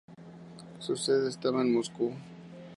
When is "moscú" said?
1.75-2.11